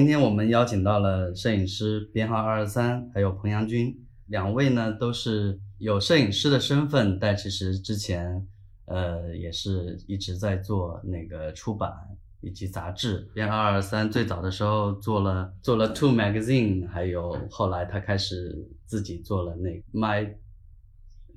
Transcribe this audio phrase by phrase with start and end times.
[0.00, 3.94] 今天我们邀请到了摄影师编号二二三，还有彭阳军，
[4.28, 8.48] 两位呢都是有摄影师的身份，但其实之前
[8.86, 11.92] 呃也是一直在做那个出版
[12.40, 13.30] 以及杂志。
[13.34, 20.32] 编号二二三最早的时候做了做了 Two Magazine，还有后来他开始自己做了那 My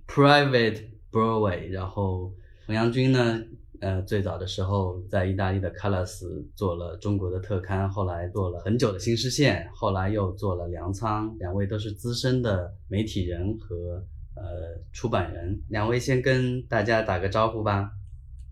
[0.08, 2.32] Private Broadway，然后
[2.66, 3.42] 彭阳军呢。
[3.84, 6.24] 呃，最早的时候在意大利的 Colors
[6.56, 11.36] 做了中国的特刊，后来做了很久的新视线，后来又做了粮仓。
[11.38, 14.02] 两位都是资深的媒体人和
[14.36, 17.92] 呃出版人，两位先跟大家打个招呼吧。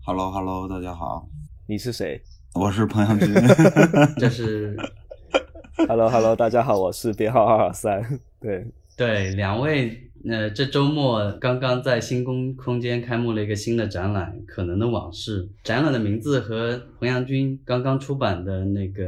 [0.04, 1.26] Hello，Hello，大家好。
[1.66, 2.22] 你是谁？
[2.54, 3.32] 我是彭阳军。
[4.20, 4.76] 这是
[5.88, 8.20] Hello，Hello，大家好，我是编号二二三。
[8.38, 8.66] 对
[8.98, 10.11] 对，两位。
[10.24, 15.44] 那这周末刚刚在新宫空间开幕了一个新的展览，《可能的往事》。
[15.64, 19.02] 展览的名字和彭阳军刚刚出版的那个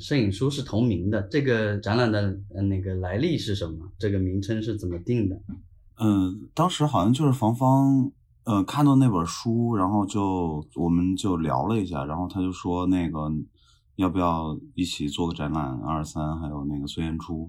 [0.00, 1.22] 摄影书是同名的。
[1.30, 2.36] 这个展览的
[2.68, 3.88] 那个来历是什么？
[3.96, 5.40] 这个名称是怎么定的？
[6.00, 8.10] 嗯，当时好像就是房方，
[8.44, 13.32] 呃，看到那本书，然后就我们就聊了一下，然后他就说那个
[13.94, 15.80] 要不要一起做个展览？
[15.86, 17.48] 二三还有那个孙彦初。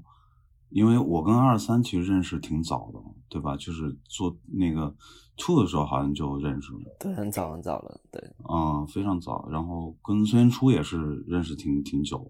[0.70, 3.56] 因为我跟二三其实认识挺早的，对吧？
[3.56, 4.94] 就是做那个
[5.38, 9.48] two 的时候好像就认识了，对，很早很早了，对，嗯，非常早。
[9.50, 12.30] 然后跟孙元初也是认识挺挺久，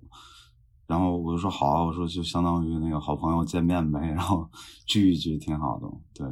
[0.85, 4.47] 然后我就说好，我说就相当于那个好朋友见面呗，然后
[4.85, 6.27] 聚一聚挺好的，对。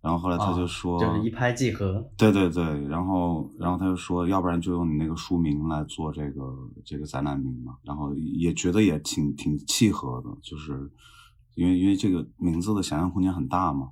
[0.00, 2.64] 然后后来他就说，就是一拍即合，对对对。
[2.88, 6.42] 然后然后他就说，要不然就用你那个书名来做这个
[6.84, 7.76] 这个展览名嘛。
[7.84, 10.90] 然后也觉得也挺挺契合的，就是。
[11.54, 13.90] 因为因为这个名字的想象空间很大嘛，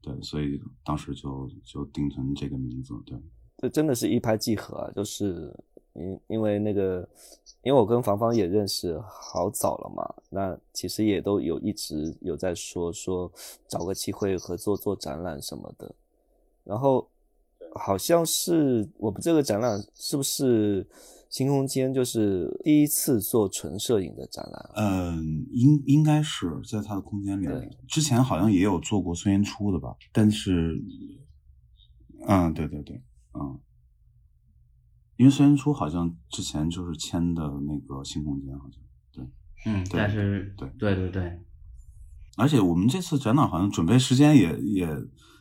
[0.00, 3.18] 对，所以当时就就定成这个名字，对。
[3.58, 4.90] 这真的是一拍即合啊！
[4.94, 5.52] 就是
[5.94, 7.08] 因因为那个，
[7.62, 13.32] 因为我跟房房也认识好早了嘛，那其实也都有一直有在说说
[13.66, 15.94] 找个机会合作做展览什么的，
[16.64, 17.08] 然后
[17.74, 20.86] 好像是我们这个展览是不是？
[21.28, 27.46] 新空间就是第一次做纯摄影的展览，嗯，应应该是在他的空间里。
[27.86, 30.82] 之前好像也有做过孙元初的吧，但是，
[32.26, 33.02] 嗯，对对对，
[33.34, 33.58] 嗯，
[35.16, 38.80] 因为孙元初好像之前就是签的那个新空间，好像
[39.12, 39.24] 对，
[39.66, 41.40] 嗯，但是对对对对，
[42.36, 44.88] 而且我们这次展览好像准备时间也也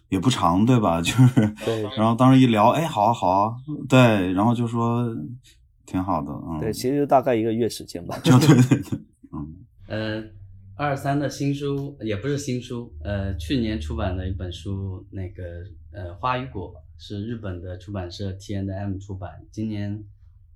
[0.09, 1.01] 也不长，对吧？
[1.01, 1.53] 就是，
[1.95, 3.55] 然后当时一聊，哎，好啊好啊，
[3.87, 5.05] 对，然后就说。
[5.85, 8.99] 挺好的，嗯，对，其实大概一个月时间吧，就对对 对，
[9.31, 9.55] 嗯，
[9.87, 10.23] 呃，
[10.75, 15.43] 二三的新书也不是新书，呃，去年出版的一本书，那个
[15.91, 20.03] 呃花与果是日本的出版社 T N M 出版，今年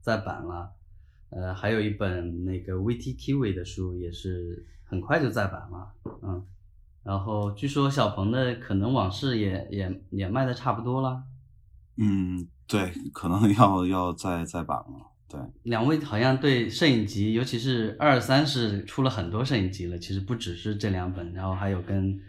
[0.01, 0.71] 再版了，
[1.29, 6.45] 呃，还有一本那个 V T Kiwi 的书也是很快就再版了，嗯，
[7.03, 11.23] 然后据说小鹏的可能往事也也也卖的差不多了，
[11.97, 15.08] 嗯，对，可能要要再再版了。
[15.29, 19.97] 对，两位好像对摄影集，尤其是二三是出了很多摄影集了。
[19.97, 22.19] 其实不只是这两本，然后还有跟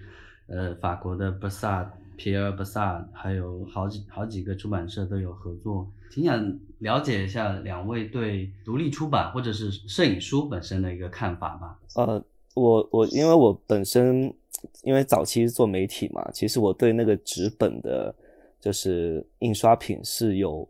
[0.47, 5.91] 呃法国的 b a s a Pierre b a s a 还有好几好几个出版社都有合作。
[6.11, 11.79] 挺想了解一下两位对独立出版或者是摄影书本身的一个看法吧。
[11.95, 12.23] 呃，
[12.55, 14.35] 我我因为我本身
[14.83, 18.15] 因为早期做媒体嘛，其实我对那个纸本的，
[18.61, 20.69] 就是印刷品是有。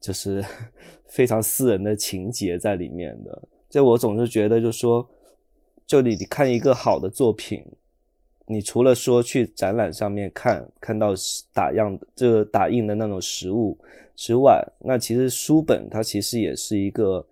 [0.00, 0.44] 就是
[1.08, 5.04] 非常私人的情节在里面的，就我总是觉得，就说，
[5.84, 7.64] 就你看一个好的作品，
[8.46, 11.14] 你除了说去展览上面看看到
[11.52, 13.76] 打样这个打印的那种实物
[14.14, 17.26] 之外，那其实书本它其实也是一个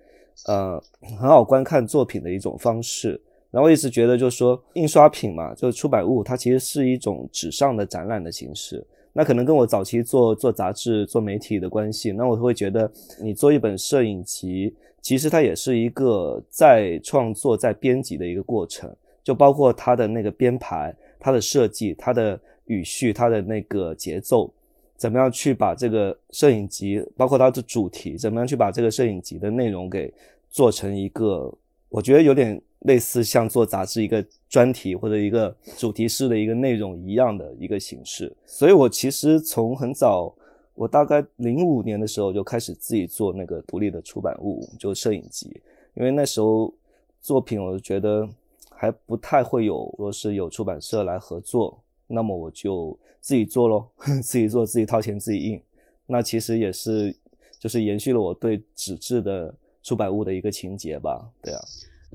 [0.46, 3.20] 呃很好观看作品的一种方式。
[3.52, 8.84] 然后我一直觉得，就是说印刷品嘛，就是出版物，它其实是一种纸上的展览的形式。
[9.18, 24.52] 那可能跟我早期做做杂志、做媒体的关系，那我会觉得你做一本摄影集，其实它也是一个在创作、在编辑的一个过程，就包括它的那个编排、它的设计、它的语序、它的那个节奏，
[24.98, 30.12] 怎么样去把这个摄影集，包括它的主题，怎么样去把这个摄影集的内容给
[30.50, 31.50] 做成一个，
[31.88, 32.60] 我觉得有点。
[32.80, 40.32] 类似像做杂志一个专题或者一个主题式的一个内容一样的一个形式，所以我其实从很早，
[40.74, 45.60] 我大概零五年的时候就开始自己做那个独立的出版物，就摄影集，
[45.94, 46.72] 因为那时候
[47.20, 48.28] 作品我就觉得
[48.70, 53.90] 还不太会有说是有出版社来合作，那么我就自己做咯，
[54.22, 55.60] 自己做自己掏钱自己印，
[56.06, 57.14] 那其实也是
[57.58, 59.52] 就是延续了我对纸质的
[59.82, 61.60] 出版物的一个情节吧，对啊。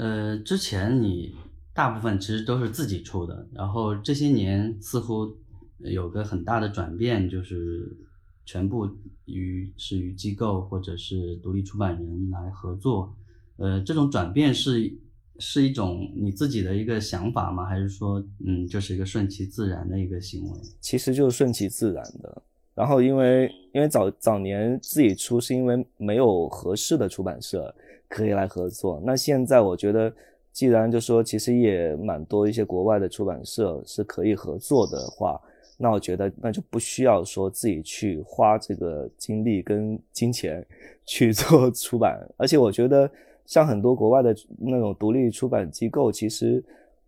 [0.01, 1.35] 呃，之前你
[1.75, 5.31] 大部分其实都是自己出的，然后这些年似乎
[5.77, 7.95] 有个很大的转变，就是
[8.43, 8.89] 全部
[9.25, 13.15] 与是与机构或者是独立出版人来合作。
[13.57, 14.91] 呃，这种转变是
[15.37, 17.63] 是一种你自己的一个想法吗？
[17.63, 20.59] 还是说，嗯，就是一个顺其自然的一个行为？
[20.79, 22.41] 其实就是顺其自然的。
[22.73, 27.71] 然后因为因为早早年自己出是因为没有合适的出版社
[28.11, 30.13] 可以来合作，那现在我觉得
[30.51, 35.39] 既然就说其实也蛮多一些国外的出版社是可以合作的话，
[35.77, 40.65] 那我觉得那就不需要说自己去花这个精力跟金钱
[41.07, 43.09] 去做出版，而且我觉得
[43.45, 46.61] 像很多国外的那种独立出版机构，其实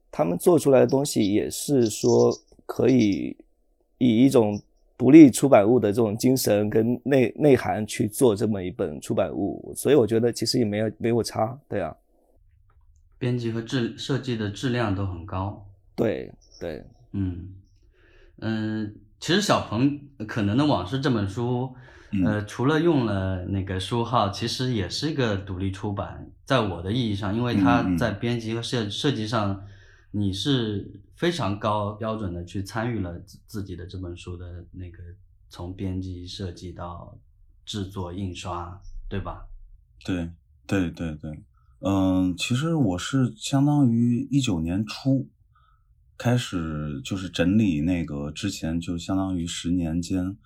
[0.09, 2.33] 他们做出来的东西也是说
[2.65, 3.35] 可以
[3.97, 4.57] 以一种。
[4.97, 11.95] 独立出版物的这种精神跟内内涵去做这么一本出版物，所以我觉得其实也没有没有差，对啊。
[13.17, 17.49] 编辑和质设计的质量都很高，对对，嗯
[18.39, 21.73] 嗯，其实小鹏可能的往事这本书，
[22.25, 29.63] 呃，除了用了那个书号，其实也是一个独立出版，在我的意义上，因为它在编辑和设设计上。
[30.15, 30.91] 你是
[31.23, 34.97] 非常高标准的去参与了自自己的这本书的那个
[35.47, 37.17] 从编辑设计到
[37.63, 38.77] 制作印刷，
[39.07, 39.47] 对吧？
[40.03, 40.29] 对
[40.67, 41.41] 对对对，
[41.79, 45.29] 嗯，其实我是相当于一九年初
[46.17, 50.37] 开始就是整理那个之前就相当于十年间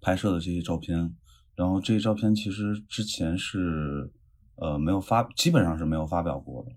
[0.00, 1.12] 拍摄的这些照片，
[1.56, 4.12] 然后这些照片其实之前是
[4.54, 6.70] 呃没有发，基本上是没有发表过的。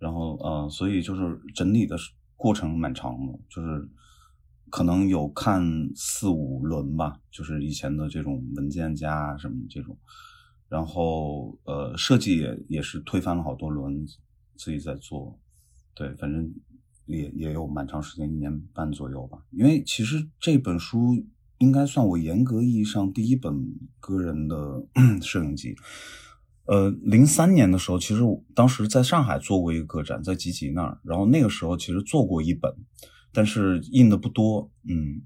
[0.00, 1.96] 然后，呃，所以就是整理的
[2.40, 3.86] 过程蛮长的，就是
[4.70, 5.62] 可能有看
[5.94, 9.98] 四五轮吧，就是以前的这种文件夹什么这种，
[10.70, 14.06] 然后，呃，设计也也是推翻了好多轮，
[14.56, 15.38] 自己在做，
[15.94, 16.50] 对，反正
[17.04, 19.44] 也也有蛮长时间，一年半左右吧。
[19.50, 21.22] 因为其实这本书
[21.58, 23.54] 应该算我严格意义上第一本
[24.00, 24.86] 个人的
[25.20, 25.76] 摄影集。
[26.66, 28.22] 呃，零三年的时候，其实
[28.54, 31.00] 当时在上海做过一个个展，在集集那儿。
[31.02, 32.72] 然后那个时候其实做过一本，
[33.32, 35.22] 但是印的不多，嗯，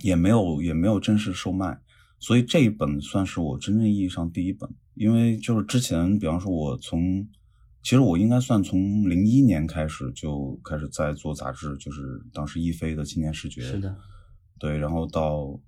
[0.00, 1.78] 也没有也没有正式售卖。
[2.18, 4.70] 所以这一本算是我真正意义上第一本。
[4.94, 7.28] 因为就是之前，比方说我从，
[7.82, 13.94] 其实我应该算从零一年开始就开始在做杂志，就是当时一飞的青年视觉，是的，
[14.58, 15.60] 对，然后到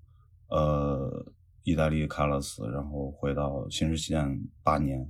[0.49, 1.27] 呃。
[1.65, 5.07] 意大利卡勒斯，然后回到新市县八年，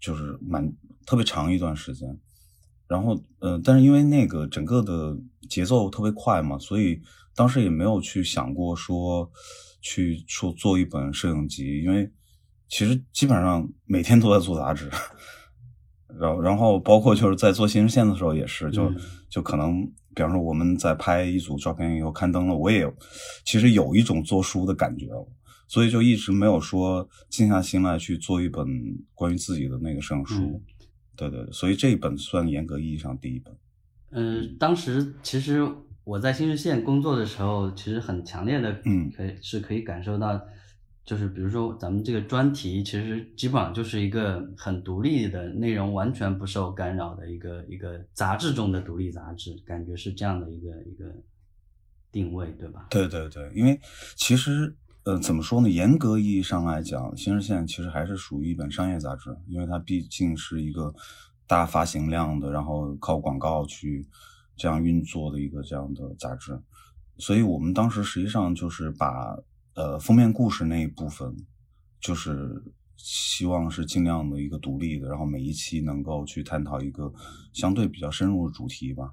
[0.00, 0.72] 就是蛮
[1.06, 2.18] 特别长一段时间。
[2.86, 5.16] 然后，呃，但是因为那个整个的
[5.48, 7.00] 节奏特别快嘛，所以
[7.34, 9.30] 当时也没有去想过说
[9.80, 12.10] 去做做一本摄影集，因为
[12.68, 14.90] 其实基本上每天都在做杂志。
[16.20, 18.92] 然后，然后包括就是在做新视线的时候也是，就
[19.28, 19.84] 就可能，
[20.14, 22.88] 比方说我们在拍一组照片以后刊登了，我也
[23.44, 25.26] 其实有一种做书的感觉了。
[25.66, 28.66] 所以就一直没有说静下心来去做一本
[29.14, 30.62] 关于自己的那个摄影书，
[31.16, 33.54] 对对，所以这一本算严格意义上第一本。
[34.10, 35.66] 嗯，当时其实
[36.04, 40.40] 我在新市县工作的时候，其实很强烈的，嗯，可以是可以感受到，
[41.04, 51.12] 就是比如说咱们这个专题，其实基本上就是一个很独立的内容，完全不受干扰的一个一个杂志中的独立杂志，感觉是这样的一个一个
[52.12, 52.86] 定位，对吧？
[52.90, 53.80] 对对对，因为
[54.14, 54.76] 其实。
[55.04, 55.68] 呃，怎么说呢？
[55.68, 60.94] 严格意义上来讲，新视线其实还是属于一本商业杂志，因为它毕竟是一个
[61.46, 64.08] 大发行量的，然后靠广告去
[64.56, 66.58] 这样运作的一个这样的杂志。
[67.18, 69.36] 所以我们当时实际上就是把
[69.74, 71.36] 呃封面故事那一部分，
[72.00, 72.64] 就是
[72.96, 77.12] 希望是尽量的一个独立的，然后每一期能够去探讨一个
[77.52, 79.12] 相对比较深入的主题吧。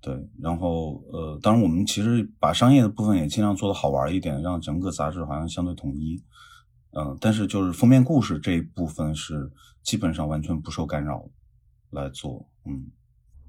[0.00, 6.22] 对，然后呃，当然我们其实把商业的部分也尽量做的好玩一点，让整个杂志好像相对统一。
[6.92, 9.50] 嗯，但是就是封面故事这一部分是
[9.82, 11.28] 基本上完全不受干扰
[11.90, 12.48] 来做。
[12.64, 12.86] 嗯，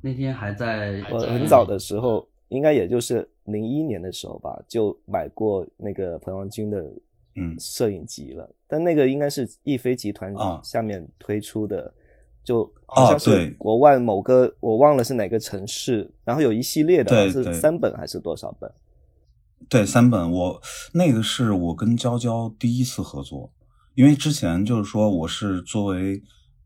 [0.01, 6.81] 那天还在我很早的时候，应该也就是零一年的时候吧，就买过那个彭阳军的
[7.35, 11.93] 嗯摄影集了，但那个应该是易飞集团下面推出的。
[12.49, 18.71] 就好像是国外某个我忘了是哪个城市，然后有一系列的是三本还是多少本？
[19.69, 20.31] 对，三本。
[20.31, 20.59] 我
[20.91, 23.51] 那个是我跟娇娇第一次合作，
[23.93, 26.19] 因为之前就是说我是作为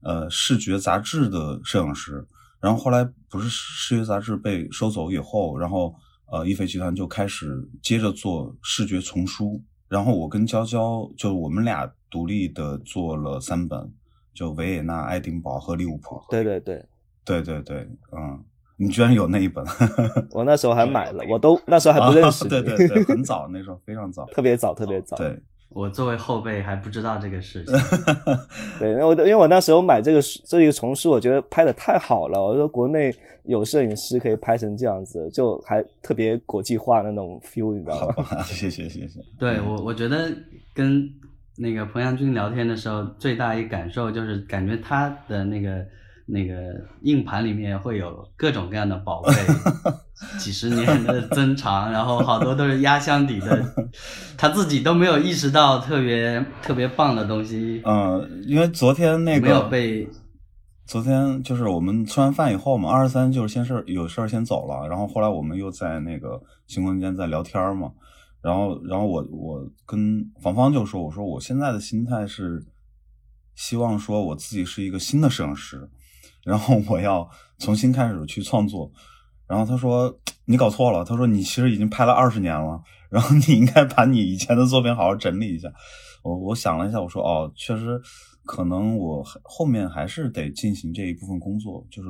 [0.04, 2.26] 呃视觉杂志的摄影师，
[2.62, 5.94] 然后后来不是视觉杂志被收走以后，然后
[6.32, 13.92] 呃一飞集团就开始接着做视觉丛书，然后我跟娇娇就我们俩独立的做了三本。
[14.34, 16.22] 就维也纳、爱丁堡和利物浦。
[16.30, 16.84] 对对对，
[17.24, 18.44] 对对对，嗯，
[18.78, 19.64] 你居然有那一本，
[20.32, 25.38] 我那时候还买了，我都那时候还不认识你，对对对， 很早那时候非常早，特别早特别早，对。
[25.70, 27.74] 我作为后辈还不知道这个事情，
[28.78, 33.12] 对，那我因为我那时候买这个这一个丛书，我觉得拍的太好了，我说国内
[33.46, 38.44] 有摄影师可以拍成这样子，就还特别国际化那种 feel，你知道吗？
[38.44, 39.20] 谢谢谢谢。
[39.40, 40.32] 对我我觉得
[40.76, 41.12] 跟
[41.58, 45.86] 那个彭阳军聊天的时候，最大一感受就是感觉他的那个。
[46.26, 46.56] 那个
[47.02, 49.34] 硬盘里面会有各种各样的宝贝，
[50.40, 53.62] 几十年的珍藏，然后好多都是压箱底的，
[54.38, 57.82] 他自己都没有意识到特别特别棒的东西。
[57.84, 60.08] 嗯，因为昨天那个没有被，
[60.88, 67.92] 昨天就是我们吃完饭以后嘛，二十三就是先事有事儿先走了，然后后来我们又在那个新空间在聊天嘛，
[68.44, 72.64] 然后然后我我跟芳芳就说，我说我现在的心态是
[73.56, 75.90] 希望说我自己是一个新的摄影师。
[76.44, 78.92] 然后我要重新开始去创作，
[79.48, 85.72] 然后他说你搞错了，他说你其实已经拍了二十年了，然后你应该把你以前的作品好好整理一下。
[86.22, 87.98] 我我想了一下，我说哦，确实
[88.44, 92.10] 可能我后面还是得进行这一部分工作，就是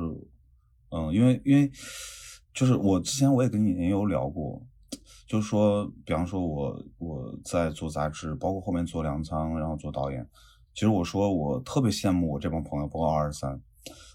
[0.90, 1.70] 嗯，因为因为
[2.52, 4.60] 就是我之前我也跟你也有聊过，
[5.26, 10.26] 就是说，比方说我我在做杂志，包括后面做粮仓，然后做导演，
[10.74, 13.60] 其实我说我特别羡慕我这帮朋友，包括二十三。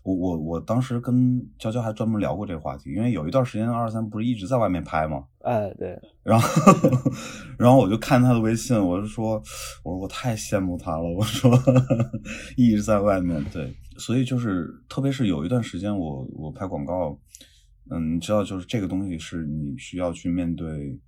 [0.02, 5.26] 我我我当时跟娇娇还专门聊过这个话题，因为有一段时间二三不是一直在外面拍吗？
[5.42, 6.00] 哎，对。
[6.24, 6.48] 然后，
[7.60, 9.34] 然后我就看他的微信，我就说，
[9.84, 11.04] 我说我太羡慕他了。
[11.04, 11.52] 我说
[12.58, 13.76] 一直在外面，对。
[13.98, 17.16] 所以就是，特别是有一段时间，我我拍广告，
[17.90, 21.00] 嗯，你知道，就是这个东西是你需要去面对，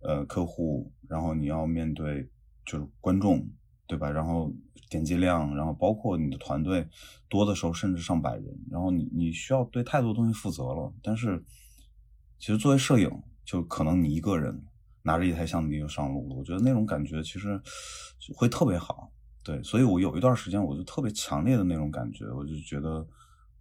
[0.00, 2.28] 呃，客户，然后你要面对
[2.64, 3.46] 就是观众，
[3.86, 4.10] 对吧？
[4.10, 4.52] 然后。
[4.90, 6.88] 点击量，然后包括你的团队
[7.28, 10.90] 多的时候，甚至上百人，然后你你需要对太多东西负责了。
[11.02, 11.44] 但是，
[12.38, 13.10] 其实作为摄影，
[13.44, 14.64] 就可能你一个人
[15.02, 16.34] 拿着一台相机就上路了。
[16.36, 17.60] 我觉得那种感觉其实
[18.34, 19.12] 会特别好。
[19.44, 23.06] 对，所以我有一段时间我就特别强烈的那种感觉，我就觉得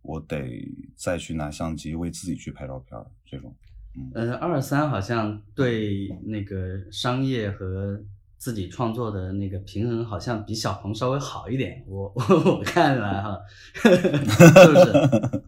[0.07, 3.53] 我得再去拿相机为自己去拍照片这种。
[4.15, 8.01] 嗯，二三好像对那个商业和。
[8.39, 13.35] 自己创作的那个平衡好像比小鹏稍微好一点，我我 我看来哈，
[13.73, 15.41] 是不是？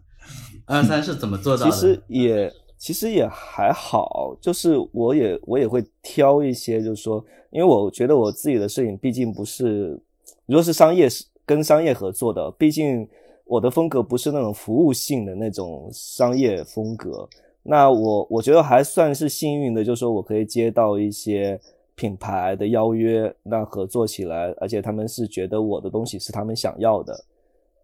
[0.65, 1.71] 二三是怎么做到的？
[1.71, 10.01] 其实也其实也还好，就是我也我也会挑一些，就是说，因为我觉得我自己的摄影毕竟不是，
[10.47, 11.07] 如果是商业
[11.45, 13.07] 跟商业合作的，毕竟
[13.49, 17.27] 我的风格不是那种服务性的那种商业风格。
[17.63, 21.59] 那我我觉得还算是幸运的，就是说我可以接到一些。
[21.99, 27.25] 品牌的邀约，那合作起来，而且他们是觉得我的东西是他们想要的，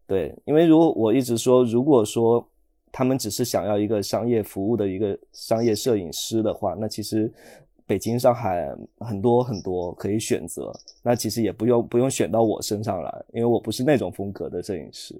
[0.07, 2.47] 对，因为如果我一直说，如果说
[2.93, 7.29] 他们只是想要一个商业服务的一个商业摄影师的话，那其实
[7.85, 15.13] 北京、上海很多很多可以选择，那其实也不用不用选到我身上来，因为我不是那种风格的摄影师，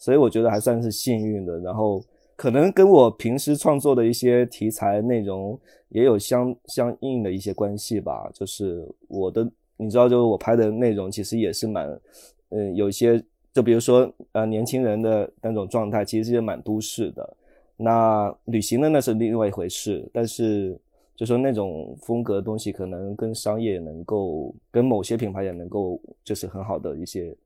[0.00, 1.60] 所以我觉得还算是幸运的。
[1.60, 2.02] 然后。
[2.40, 8.30] 可能跟我平时创作的一些题材内容也有相相应的一些关系吧。
[8.32, 12.00] 就是我的，你知道，就是我拍的内容其实也是蛮，
[12.48, 17.36] 嗯，有一些，就比如说，呃，年轻人的那种状态，其实也蛮都市的。
[17.76, 20.80] 那旅行的那是另外一回事，但是
[21.14, 27.36] 就说那种风格的东西，可能跟商业能够，跟某些品牌也能够，就是很好的一些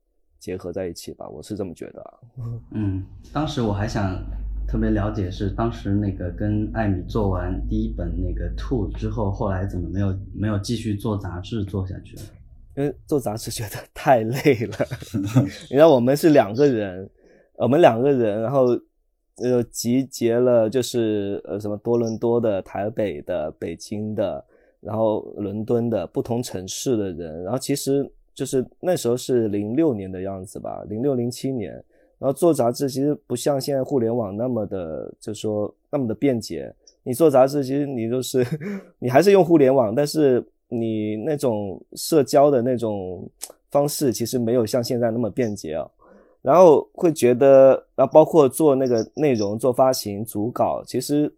[0.45, 1.27] 结合在一起吧。
[1.27, 2.13] 我是这么觉得。
[2.71, 4.21] 嗯，当时我还想。
[4.67, 12.17] 特别了解是当时那个跟艾米做完第一本那个 to 之后，后来怎么没有没有继续做杂志做下去？
[12.75, 14.75] 因为做杂志觉得太累了。
[15.69, 17.07] 你知道我们是两个人，
[17.57, 18.65] 我们两个人，然后
[19.37, 24.43] 呃集结了就是呃什么多伦多的、台北的、北京的，
[24.81, 31.83] 然后伦敦的不同城市的人，然后其实就是那时候是零六年的样子吧，零六零七年。
[32.17, 36.73] 然后做杂志其实不像现在互联网那么的，就说那么的便捷。
[37.03, 38.43] 你做杂志，其实你就是
[38.99, 43.29] 你还是用互联网，但是你那种社交的那种
[43.69, 45.85] 方式，其实没有像现在那么便捷啊。
[46.41, 51.31] 然后会觉得，然后包括做那个内容、做发行、组稿，其实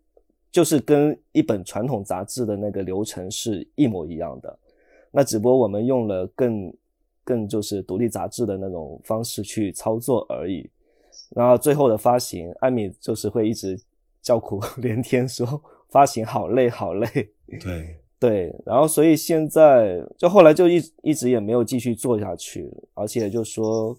[0.52, 4.60] 就是跟一本传统杂志的那个流程是一模一样的。
[5.10, 6.72] 那只不过我们用了更。
[7.28, 10.70] 更就是独立杂志的那种方式去操作而已，
[11.36, 13.78] 然后最后的发行，艾米就是会一直
[14.22, 17.08] 叫苦 连天，说发行好累好累。
[17.60, 23.94] 对对，然后所以现在就后来就一一直也没有继续做下去，而且就说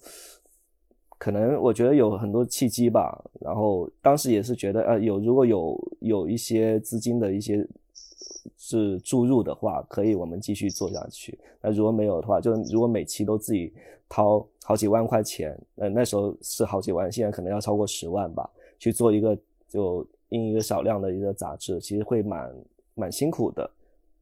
[1.19, 3.23] 可能我觉得有很多契机吧。
[3.41, 7.67] 然后当时也是觉得，呃，有如果有有一些资金的一些
[8.57, 11.39] 是注入的话，可以我们继续做下去。
[11.61, 13.73] 那如果没有的话，就如果每期都自己
[14.09, 19.37] 掏好几万块钱，呃，那时候是好几万，现在可能要超过十万吧，去做一个
[19.69, 22.55] 就印一个少量的一个杂志，其实会蛮
[22.95, 23.71] 蛮辛苦的。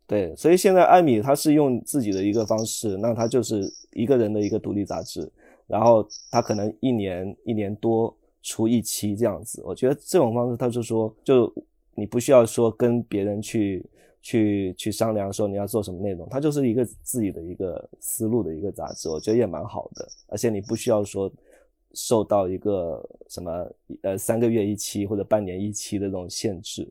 [0.06, 5.28] 对，所以现在艾米他是用自己的一个方式，那他就是一个人的一个独立杂志，
[5.66, 9.60] 然后他可能一年一年多出一期这样子。
[9.64, 11.52] 我觉得这种方式，他就说，就
[11.96, 13.84] 你不需要说跟别人去
[14.26, 20.04] 去去商量说你要做什么内容，它就是一个自己的一个思路的一个杂志，我觉得也蛮好的。
[20.26, 21.30] 而且你不需要说
[21.94, 23.70] 受到一个什么
[24.02, 26.88] 呃三个月一期或者半年一期的这种限制，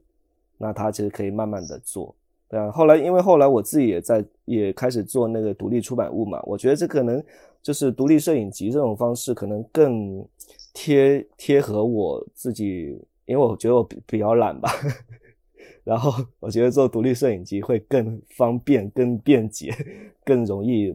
[0.58, 2.16] 那它其实可以慢慢的做。
[2.48, 7.22] 对啊，后来因为后来我自己也在也开始做那个独立出版物嘛，我觉得这可能
[7.62, 10.26] 就是独立摄影集这种方式可能更
[10.74, 14.72] 贴贴合我自己，因为我觉得我比比较懒吧，
[15.86, 16.12] 然后
[16.42, 19.74] 我觉得做独立摄影机会更方便、更便捷、
[20.26, 20.94] 更容易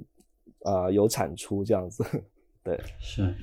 [0.64, 2.04] 啊有产出这样子。
[2.62, 3.34] 对，是，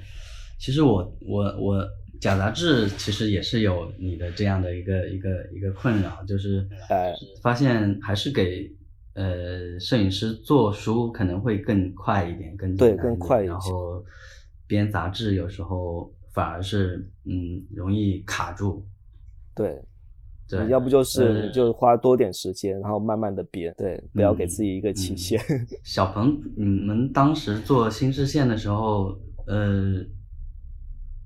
[0.60, 1.90] 其实我我我。
[2.20, 7.14] 假杂志其实也是有你的这样的一个一个一个困扰，就是呃，
[7.44, 8.68] 发现还是给
[9.14, 13.52] 呃摄影师做书可能会更快一点，更对更快一点。
[13.52, 14.04] 然后
[14.66, 18.84] 编杂志有时候反而是嗯容易卡住。
[19.54, 19.80] 对，
[20.50, 23.74] 对，要不就是就花多点时间，然后慢慢的编。
[23.78, 25.40] 对，不要给自己一个期限。
[25.84, 30.06] 小鹏，你们当时做新视线的时候，呃。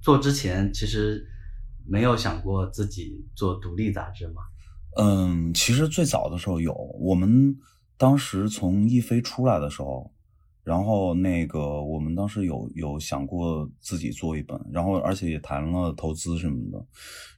[0.04, 1.24] 做之前其实
[1.88, 4.42] 没有想过自己做独立杂志吗？
[4.98, 7.56] 嗯，其实最早的时候有，我们
[8.00, 10.12] 当时从一飞出来的时候，
[10.64, 16.86] 然后那个我们当时有有想过自己做一本，然后而且也谈了投资什么的，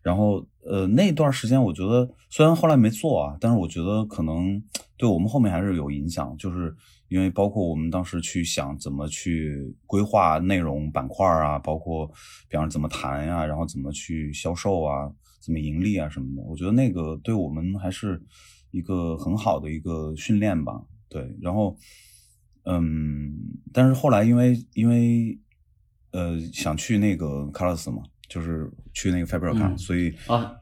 [0.01, 4.61] 然后呃那段时间我觉得虽然后来没做啊，但是我觉得可能
[4.97, 6.75] 对我们后面还是有影响，就是。
[7.09, 12.07] 因为包括我们当时去想怎么去规划内容板块啊，包括
[12.49, 18.19] 比方怎么谈呀，然后怎么去销售啊，怎么盈利啊什么的，我觉得那个对我们还是
[18.71, 20.81] 一个很好的一个训练吧。
[21.07, 21.77] 对，然后
[22.65, 23.33] 嗯，
[23.71, 25.39] 但是后来因为因为
[26.11, 30.55] 呃想去那个 Colors 嘛，就是去那个 Faber 所以啊。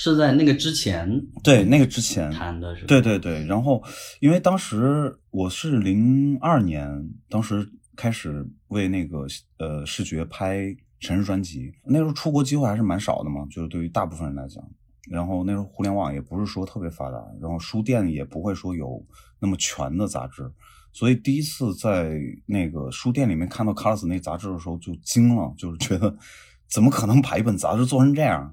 [0.00, 1.10] 是在那个之前，
[1.42, 3.44] 对那个之前谈的是，对对对。
[3.46, 3.82] 然后，
[4.20, 6.88] 因为当时我是零二年，
[7.28, 9.26] 当时开始为那个
[9.58, 14.62] 呃视觉拍城市专辑，那时候出国机会还是蛮少的嘛，就是对于大部分人来讲。
[15.10, 19.04] 然后那时候互联网也不是说特别发达，然后书店也不会说有
[19.40, 20.48] 那么全的杂志，
[20.98, 26.12] 所以第一次在那个书店里面看到 Colors 那杂志的时候就惊了，就是觉得
[26.68, 28.52] 怎么可能把一本杂志做成这样？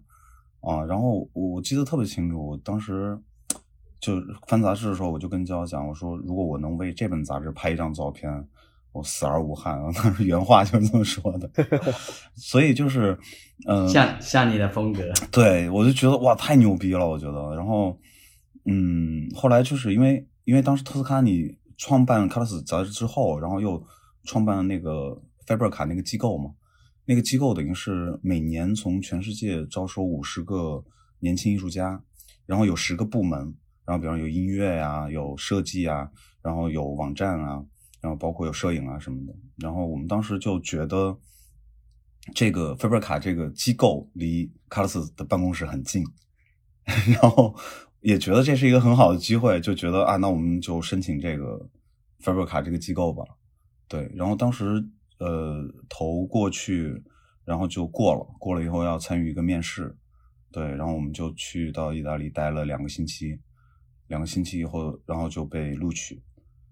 [0.62, 3.20] 啊，然后我记得特别清楚，我当时
[4.00, 8.32] 就翻杂志的时候，我就跟娇娇讲，我说如果我能为这本杂志拍一张照片，
[8.92, 9.82] 我死而无憾。
[9.94, 11.50] 当时原话就是这么说的。
[12.38, 13.18] 所以就是，
[13.68, 17.56] 嗯，像像你的风格，对我就觉得哇，太牛逼了，我觉得。
[17.56, 17.98] 然后，
[18.66, 23.86] 嗯，后来就是因为因为当时特斯卡尼创办卡拉斯杂志之后，然后又
[24.24, 26.54] 创办了那个 Faber 卡那个机构嘛。
[27.06, 30.84] 那个机构等于是每年从全世界招收五十个
[31.20, 32.02] 年轻艺术家，
[32.48, 33.40] 然后有十个部门，
[33.86, 36.10] 然后比方有音乐呀，有设计啊，
[36.42, 37.64] 然后有网站啊，
[38.02, 39.36] 然后包括有摄影啊什么的。
[39.58, 41.16] 然后我们当时就觉得，
[42.34, 46.04] 这个菲贝卡这个机构离卡拉斯的办公室很近，
[47.22, 47.56] 然后
[48.06, 51.70] 也觉得这是一个很好的机会，就觉得啊，那我们就申请这个
[52.20, 53.24] 菲贝卡这个机构吧。
[53.88, 54.84] 对，然后当时。
[55.18, 57.02] 呃，投过去，
[57.46, 58.28] 然后就过了。
[58.38, 59.96] 过了以后要参与一个面试，
[60.52, 63.40] 对，然后我们就去到意大利待了两个星期。
[64.08, 66.22] 两个星期以后，然后就被录取。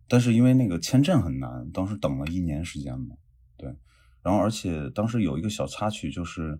[0.09, 3.15] 但是因为那个签证很难，当时等了一年时间嘛，
[3.55, 3.73] 对。
[4.21, 6.59] 然后而且当时有一个小插曲，就是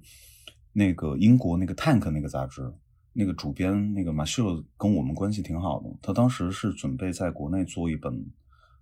[0.71, 2.73] 那个英国那个 Tank 那个杂志，
[3.13, 8.26] 那个主编那个马修跟我们关系挺好的，他当时是准备在国内做一本。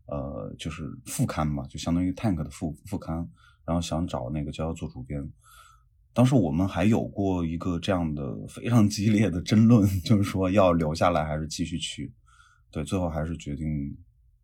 [0.08, 3.16] 呃，就是副刊嘛，就相当于 Tank 的副副刊，
[3.64, 5.26] 然后想找那个娇娇做主编。
[6.12, 12.12] 当时我们还有过一个这样的非常激烈的争论，就是说要留下来还是继续去。
[12.72, 13.98] 对，最后还是决定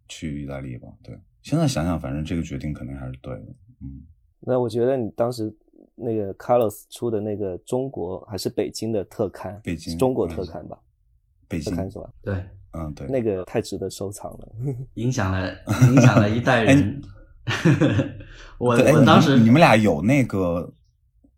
[0.08, 0.88] 去意大利吧。
[1.04, 3.54] 对，现在想想，反正这个决定肯定还是对的。
[3.82, 4.06] 嗯，
[4.40, 5.54] 那我觉得你当时
[5.98, 10.78] 那个 Carlos 出的那个中国还是北京的特刊，北京中国特刊吧，
[11.50, 12.10] 北京是吧？
[12.22, 12.36] 对。
[12.74, 14.48] 嗯，对，那个太值得收藏了，
[14.96, 15.52] 影响了
[15.90, 17.02] 影响了一代人。
[18.60, 20.72] 我我当时们你们俩有那个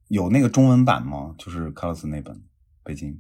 [0.10, 1.34] 有那个中文版吗？
[1.38, 2.36] 就是卡洛斯那本
[2.84, 3.18] 北京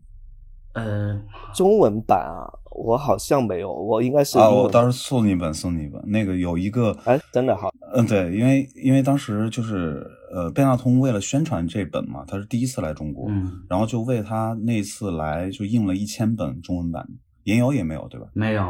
[0.73, 1.21] 呃，
[1.53, 6.01] 中文版啊，我好像没有，我应该是啊，我到时候送你一本，送你一本。
[6.05, 17.07] 那个有一个，哎，真的好，嗯，对，因为因为当时就是呃，贝纳通为了宣传这本嘛，他是第一次来中国，嗯，然后就为他那次来就印了一千本中文版，
[17.43, 18.27] 言有也没有，对吧？
[18.33, 18.63] 没有，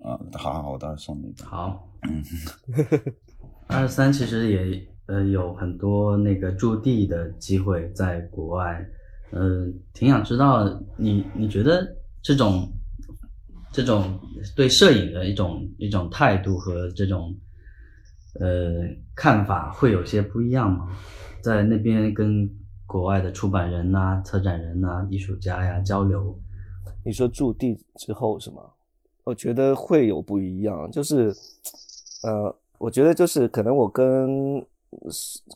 [0.00, 1.46] 啊，好好好，我到时候送你一本。
[1.46, 2.22] 好，嗯，
[3.68, 8.84] 二三其实也呃有很多那个驻地的机会在国外，
[9.30, 11.86] 呃、挺想知道你你觉得
[12.20, 12.70] 这种
[13.72, 14.20] 这种
[14.54, 17.34] 对摄影的一种一种态度和这种
[18.40, 20.88] 呃看法会有些不一样吗？
[21.42, 22.48] 在那边跟
[22.86, 26.38] 国外的出版人呐、策展人呐、艺术家呀交流，
[27.04, 28.62] 你说驻地之后是吗？
[29.24, 31.32] 我觉得会有不一样，就是，
[32.24, 34.64] 呃，我觉得就是可能我跟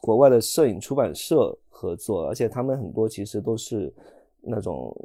[0.01, 3.93] 国外的摄影出版社合作，而且他们很多其实都是
[4.41, 4.97] 那种，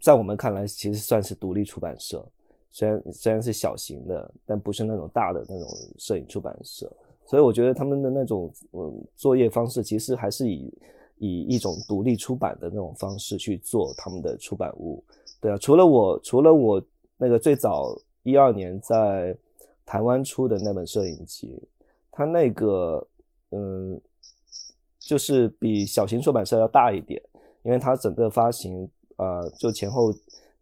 [0.00, 2.26] 在我们看来其实算是独立出版社，
[2.72, 6.90] 虽然虽然是小型的，但不是那种大的那种摄影出版社，
[7.26, 10.72] 所以我觉得他们的那种嗯作业方式其实还是以
[11.18, 15.04] 以一种独立出版的那种方式去做他们的出版物。
[15.38, 16.82] 对啊，除了我，除了我
[17.18, 19.36] 那个最早一二年在
[19.84, 21.62] 台湾出的那本摄影集，
[22.10, 23.06] 它那个
[23.50, 24.00] 嗯，
[24.98, 27.20] 就是比小型出版社要大一点，
[27.64, 30.10] 因为它整个发行呃就前后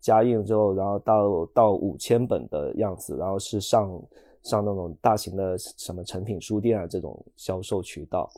[0.01, 4.03] 加印之后，然后到到五千本的样子，然后是上
[4.43, 8.31] 上那种大型的什么成品书店啊这种销售渠道。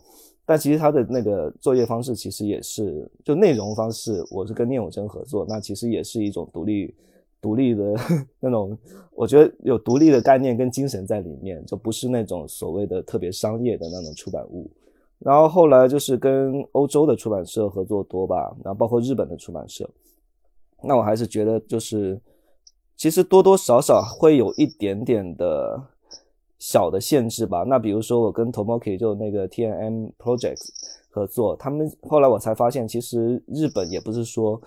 [0.45, 6.93] 但其实它的那个作业方式其实也是，就内容方式，我是跟聂永真合作，那其实也是一种独立、
[7.41, 7.95] 独立的
[8.41, 8.77] 那种，
[9.15, 14.69] 我觉得有独立的概念跟精神在里面，就不是那种所谓的特别商业的那种出版物。
[15.21, 19.89] 然后后来就是跟欧洲的出版社合作多吧，然后包括日本的出版社，
[20.83, 22.21] 那我还是觉得就是，
[22.97, 25.81] 其实多多少少会有一点点的
[26.59, 27.65] 小的限制吧。
[27.67, 30.69] 那比如说我跟 Tomoki 就那个 T N M Project
[31.11, 34.61] 合作，他们后来我才发现，其实日本也不是说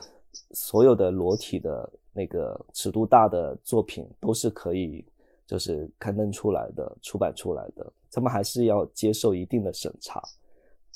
[0.52, 5.04] 所有的裸体的那个尺度大的作品都是可以
[5.48, 10.22] 就是刊登出来的、出版出来的，他们还是要接受一定的审查。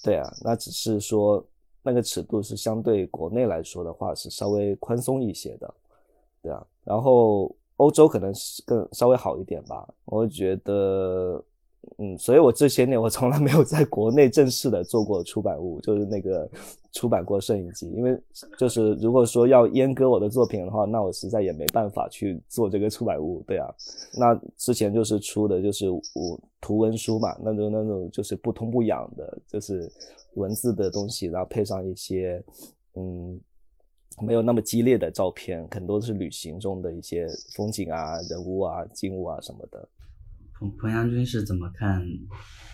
[0.04, 1.46] 对啊，那只是说
[1.82, 5.74] 那个尺度是相对国内来说的话是稍微宽松一些的，
[6.42, 6.66] 对啊。
[6.84, 11.44] 然后欧洲可能是更稍微好一点吧，我觉得，
[11.98, 16.50] 嗯，所以我这些年我从来没有在国内正式的做过出版物，就是那个
[16.92, 18.18] 出版过摄影集，因为
[18.58, 23.74] 就是如果说要阉割我的作品的话，那我实在也没办法去做这个出版物，对啊。
[24.18, 29.90] 那之前就是出的就是我图文书嘛，那种那种就是不痛不痒的，就是
[30.36, 32.44] 文字的东西，然后配上一些
[32.96, 33.40] 嗯
[34.22, 39.88] 没有那么激烈的照片，很多是旅行中的一些风景啊、人物啊、静物啊什么的。
[40.60, 42.06] 彭彭阳军是怎么看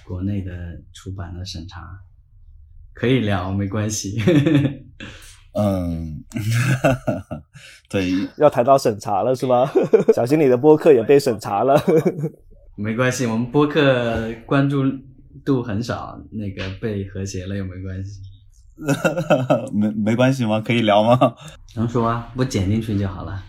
[0.06, 0.52] 国内的
[0.92, 2.00] 出版的审查？
[2.94, 4.20] 可以聊，没关系。
[5.54, 6.24] 嗯，
[7.90, 9.70] 对，要谈到审查了是吗？
[10.16, 11.80] 小心你的播客也被审查了。
[12.76, 14.84] 没关系，我们播客关注
[15.46, 18.22] 度很少，那个被和谐了又没关系，
[19.72, 20.60] 没没关系吗？
[20.60, 21.36] 可以聊吗？
[21.76, 23.44] 能说啊，我剪进去就好了。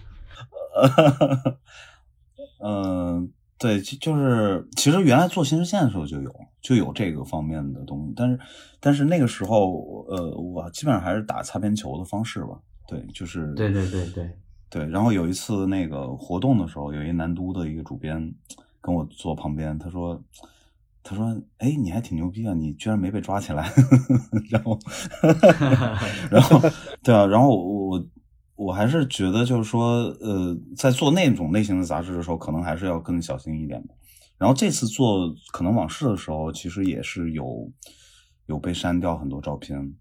[2.63, 8.39] 嗯，对，就就是其实原来做新视线的时候就有就有这个方面的东西，但是
[8.81, 12.59] 但是那个时候呃，我基本上还是打擦边球的方式吧。
[12.87, 14.31] 对，就是对对对对，
[14.71, 14.87] 对。
[14.87, 18.33] 然后有一次那个活动的时候，有一南都的一个主编
[18.81, 20.23] 跟我坐旁边，他说。
[21.09, 22.53] 他说：“哎，你还挺牛逼啊！
[22.53, 23.73] 你居然没被抓起来。
[24.51, 24.77] ”然后，
[26.33, 26.61] 然后，
[27.01, 28.05] 对啊，然后我
[28.57, 33.95] 我还是觉得，就是说，呃，在做那种类型的杂志的时候，可能还是要更小心一点的。
[34.39, 37.71] 然后这次做可能往事的时候，其实也是有
[38.47, 39.95] 有被删掉很多照片。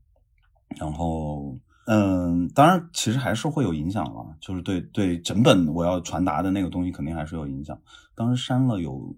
[0.80, 7.80] 然后，嗯，当然，其实还是会有影响了，就是对对整本我要传达的那个东西，肯定还是有影响。
[8.16, 9.16] 当时删了有。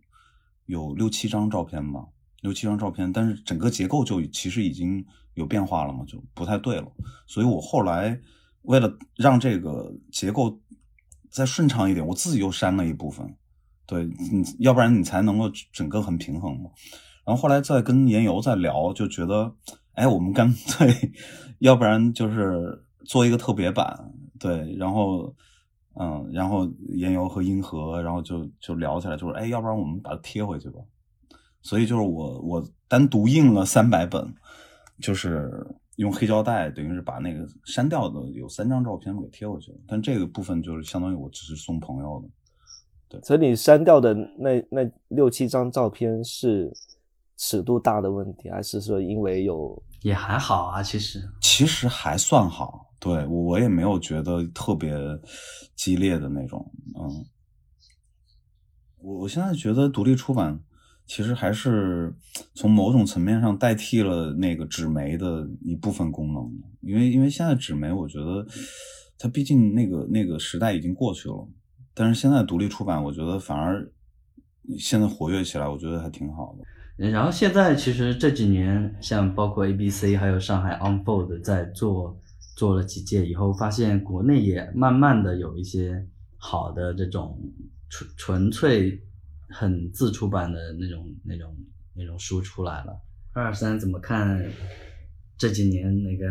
[0.69, 2.05] 有六七张照片吧，
[2.41, 6.91] 六七张照片，但是整个结构就其实已经有变化了嘛，就不太对了。
[7.25, 8.19] 所以我后来
[8.67, 10.59] 为了让这个结构
[11.31, 13.35] 再顺畅一点，我自己又删了一部分。
[13.85, 16.69] 对，你要不然你才能够整个很平衡嘛。
[17.25, 19.53] 然后后来再跟言游在聊，就觉得，
[19.93, 20.93] 哎，我们干脆
[21.59, 25.35] 要不然就是做一个特别版，对，然后。
[25.99, 30.79] 嗯，然后言游和银河，然后就就聊起来，就是哎，要不然我们把它贴回去吧。
[31.63, 34.31] 所以就是我我单独印了三百本，
[35.01, 35.49] 就是
[35.97, 39.77] 用黑胶带，等于是把那个删掉的有三张照片给贴回去了。
[39.87, 42.29] 但这个部分就是相当于我只是送朋友的。
[43.09, 46.71] 对所以你删掉的那那六七张照片是
[47.37, 50.81] 尺度大的问题，还是说因为有也还好啊？
[50.81, 54.93] 其实其实还算好，对我我也没有觉得特别
[55.75, 56.65] 激烈的那种，
[56.99, 57.25] 嗯。
[58.99, 60.59] 我我现在觉得独立出版
[61.07, 62.13] 其实还是
[62.53, 68.45] 从某种层面上代替了那个纸媒的一部分功能，因为因为现在纸媒，我觉得
[69.17, 71.47] 它毕竟那个那个时代已经过去了，
[71.93, 73.89] 但是现在独立出版，我觉得反而
[74.77, 77.09] 现在活跃起来，我觉得还挺好的。
[77.09, 82.19] 然后现在其实这几年，像包括 ABC 还有上海 Unfold 在做
[82.55, 86.05] 做了几届以后，发现国内也慢慢的有一些
[86.37, 87.39] 好的这种。
[87.89, 89.01] 纯纯粹
[89.49, 91.55] 很自出版的那种那种
[91.93, 92.99] 那种书出来了。
[93.33, 94.43] 二三怎么看
[95.37, 96.25] 这几年那个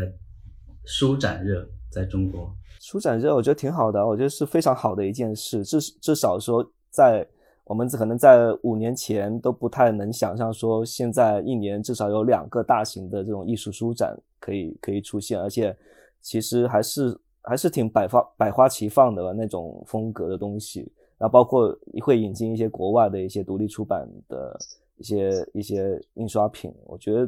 [0.85, 2.53] 书展热在中国？
[2.79, 5.63] 书展热我觉得挺好的，我觉得是非常好的一件事。
[5.63, 7.27] 至至少说，在
[7.63, 15.75] 我们可能在五年前都不太能想象说，现在一年至少有两个大型的这种艺术书展可以可以出现，而且
[16.21, 20.91] 其实还是还是挺百花百花齐放的那种风格的东西。
[21.19, 24.59] 那包括会引进一些国外的一些独立出版的
[24.97, 27.27] 一些一些印刷品，我觉得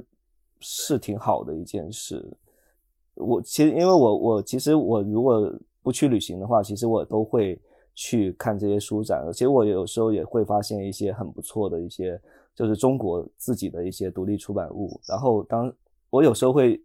[0.60, 2.24] 是挺好的一件事。
[3.16, 7.60] 我其实因为我我其实我如果不去旅行的话，其实我都会
[7.96, 9.28] 去看这些书展。
[9.34, 12.22] 其实我有时候也会发现一些很不错的一些，
[12.54, 15.02] 就是中国自己的一些独立出版物。
[15.08, 15.74] 然后当
[16.12, 16.80] 我有时候会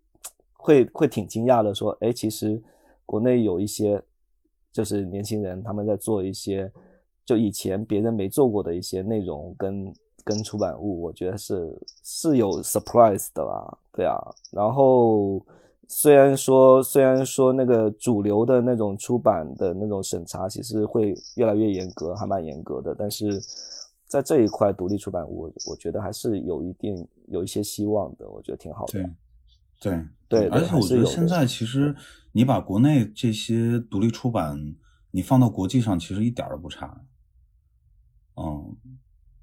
[0.55, 2.63] 会会挺惊讶的，说，哎，其实
[3.05, 4.03] 国内有一些
[4.73, 6.73] 就是年轻人他们在做一些。
[7.25, 14.17] 就以前别人没做过的一些内容跟跟出版物，我觉得是是有 surprise 的啦，对啊。
[14.51, 15.45] 然后
[15.89, 23.41] 虽然说虽然说那个主流的那种出版的那种审查其实会越来越严格，还蛮严格的，但是
[24.07, 29.11] 在这一块独立出版物，我觉得还是有一定有一些希望的，我觉得挺好的。
[29.81, 31.95] 对对，而且我觉得现在其实
[32.33, 34.59] 你把国内这些独立出版
[35.11, 36.99] 你放到国际上，其实一点都不差。
[38.37, 38.77] 嗯，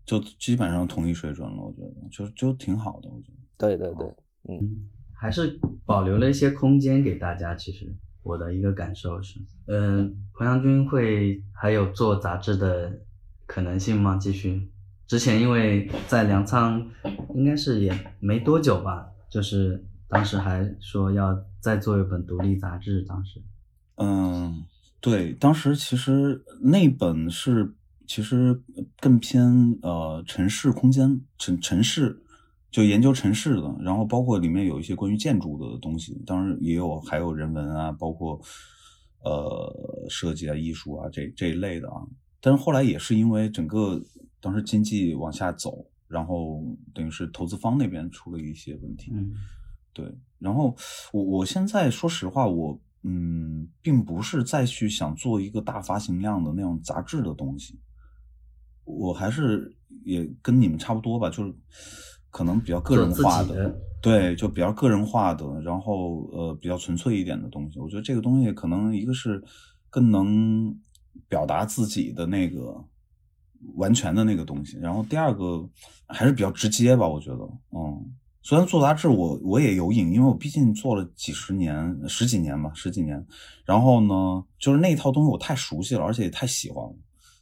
[0.06, 3.38] 就基本上同一水准了，我觉得就就挺好的，我觉得。
[3.58, 4.08] 对对对，
[4.50, 7.56] 嗯， 还是保留了一些空间给大家。
[7.56, 13.00] 其实我的一个感受是，嗯，彭阳军会还有做杂志的
[13.46, 14.18] 可能性吗？
[14.18, 14.70] 继续？
[15.08, 16.86] 之前因为在粮仓，
[17.34, 23.42] 应该是也没多久吧，就是当时还说要再做一本独立杂志，当时。
[23.96, 24.66] 嗯，
[25.00, 27.74] 对，当时其实那本是。
[28.08, 28.62] 其实
[29.00, 32.22] 更偏呃城市空间城城市
[32.70, 38.42] 就研究城市的，然后包括里面有一些关于建筑的东西，当然也有还有人文啊，包括
[39.24, 42.02] 呃设计啊、艺术啊这这一类的啊。
[42.40, 44.02] 但是后来也是因为整个
[44.40, 49.12] 当时经济往下走，然后等于是投资方那边出了一些问题。
[49.14, 49.32] 嗯，
[49.94, 50.06] 对。
[50.40, 50.76] 然后
[51.14, 57.80] 我我现在说实话，我嗯并不是再去想做一个大发行量的那种杂志的东西。
[58.84, 61.54] 我还是也跟你们差不多吧，就是
[62.30, 67.80] 可能比较个人化的，对，就比较个人化的，然后呃比较纯粹一点的东西。
[67.80, 69.44] 我觉得这个东西可能一个是
[69.90, 70.76] 更能
[71.28, 72.84] 表达自己的那个
[73.76, 75.70] 完全的那个东西，然后第二个
[76.08, 77.08] 还是比较直接吧。
[77.08, 83.24] 我觉得，嗯，虽然做杂志我我也有瘾，因为我毕竟做了几十年、十几年吧，十几年。
[83.66, 86.96] 然后呢，就是那一套东西我太熟悉了，而且也太喜欢了。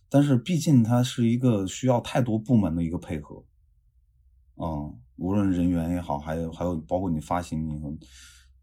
[0.09, 3.43] 但是毕竟它是一个需要太多部门的一个配合，
[4.55, 7.79] 嗯，无论人员也好，还有还有包括你发行，你，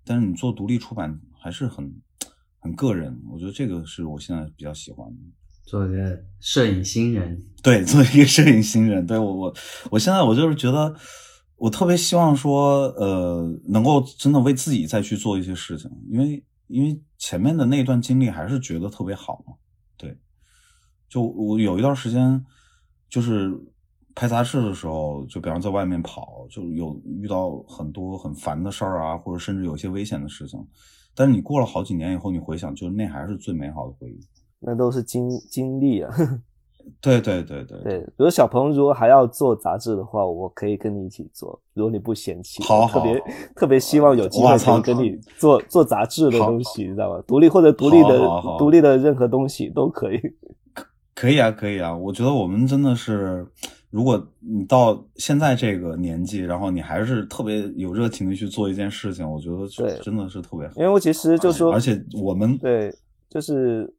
[0.04, 1.94] 但是你做独立出版还是很
[2.58, 5.22] 很个人，我觉得这个是我现在比较喜欢的。
[5.64, 9.54] 做一个摄影新人，对，做一个摄影新人，对我我
[9.90, 10.94] 我现在我就是觉得
[11.56, 19.54] 我特别希望说，呃，能够真的为自己再去做一些事情，因为因为前面的那段经历还是觉得特别好嘛。
[21.08, 22.44] 就我有一段时间，
[23.08, 23.52] 就是
[24.14, 30.58] 拍杂志的时候，就比方在外面跑，就有遇到很多很烦的事儿啊，或者甚至有些危险的事情。
[31.14, 34.20] 但是你过了好几年以后，你回想，就那还是最美好的回忆。
[34.58, 36.12] 那都是经经历啊。
[37.00, 37.98] 对对对对对。
[38.00, 42.62] 比如小鹏如果还要做杂志的话，我可以跟你一起做，如果你不嫌弃。
[42.62, 43.22] 好，特别
[43.56, 47.22] 特别希望有机会可以跟你做做杂志的东西，你知道吗？
[47.26, 48.18] 独立或者独立的
[48.58, 50.20] 独立的任何东西都可以。
[51.16, 53.44] 可以啊，可以啊，我觉得我们真的是
[53.88, 60.74] 如果你到现在这个年纪，然后你还是特别有热情的去做一件事情，我觉得对真的是特别好。
[60.76, 61.38] 因为我其实。
[61.38, 62.94] 就说，而且我们对，
[63.30, 63.90] 就是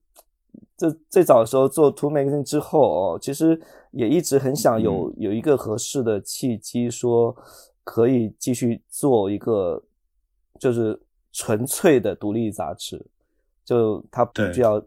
[0.77, 7.35] 这最早的时候做 Two Magazine 之后哦，其实也一直很想有、有一个合适的契机，说
[7.83, 9.83] 可以继续做一个
[10.59, 11.01] 就是
[11.31, 13.03] 纯粹的独立杂志，
[13.65, 14.79] 就它不需要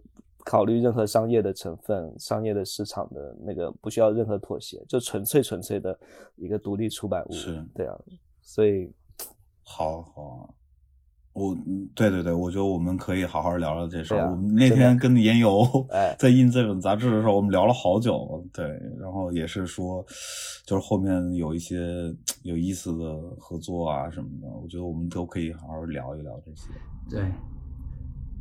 [0.45, 5.99] 考虑任何商业的成分、商业的市场的那个，不需要任何妥协，就纯粹纯粹的
[6.37, 7.33] 一个独立出版物。
[7.33, 7.99] 是对啊，
[8.43, 8.93] 所以
[9.63, 10.49] 好好啊，
[11.33, 14.23] 我嗯对对对，我觉得我们可以好好聊聊这事儿。
[14.23, 18.67] 啊我们那天跟严游哎 在印这本杂志的时候，我们聊了好久，对，
[18.99, 20.05] 然后也是说，
[20.67, 21.79] 就是后面有一些
[22.43, 26.69] 有意思的合作啊什么的，我觉得我们都可以好好聊一聊这些。
[27.09, 27.23] 对，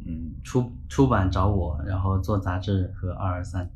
[0.05, 3.69] 嗯，出出版找我，然后做杂志和二二三。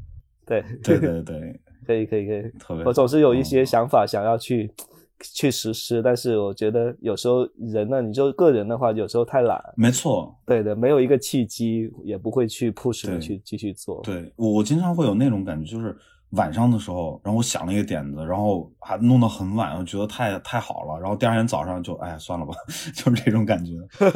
[0.45, 0.63] 对。
[0.83, 2.83] 对对对， 可以可以可以，特别。
[2.85, 4.71] 我总是有一嗯些想法想要去、
[5.19, 14.01] 去实施，但是我觉得有时候人呢，你就个人的话，有时候太懒，没错，对的，没有一个契机，也不会去 push 你去继续做。
[14.03, 15.95] 对我我经常会有那种感觉，就是
[16.33, 22.53] 晚上的时候，然后我想了一个点子，然后还弄到很晚，我觉得太太好了，然后第二天早上就哎呀算了吧，
[22.95, 23.73] 就是这种感觉。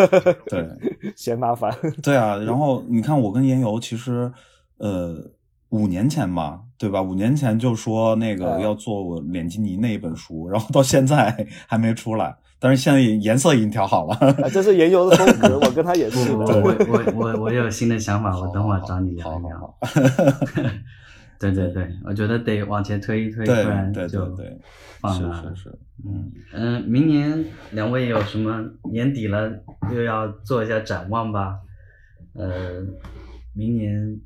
[0.49, 0.67] 对
[1.15, 1.71] 嫌麻烦。
[2.01, 4.32] 对啊，然后你看我跟严游其实
[4.77, 5.15] 呃
[5.69, 7.01] 五年前吧，对吧？
[7.01, 14.15] 五年前就说那个嗯要做我脸基尼那一本书，然后到现在还没出来，但是现在颜色已经调好了。
[14.15, 16.53] 啊，这是研游的风格， 我跟他也不不，是。
[16.62, 19.77] 我我我我有新的想法，我等会儿找你聊好一聊。
[21.39, 24.36] 对对对，我觉得得往前推一推，对不然对就
[25.00, 25.63] 放了是是。
[25.63, 29.52] 是，嗯嗯，明年两位有什么年底了，
[29.93, 31.60] 又要做一下展望吧？
[32.34, 32.84] 呃，
[33.54, 34.19] 明年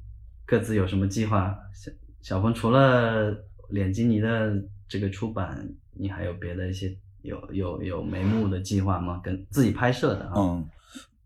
[0.45, 1.57] 各自有什么计划？
[1.73, 3.35] 小小鹏除了
[3.69, 4.53] 脸基尼的
[4.87, 9.19] 这个出版，你还有别的一些有有有眉目的计划吗？
[9.23, 10.33] 跟自己拍摄的啊？
[10.37, 10.69] 嗯，